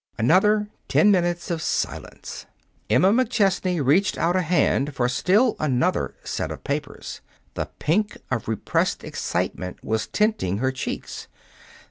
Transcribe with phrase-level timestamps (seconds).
[0.17, 2.47] Another ten minutes of silence.
[2.89, 7.21] Emma McChesney reached out a hand for still another set of papers.
[7.53, 11.27] The pink of repressed excitement was tinting her cheeks.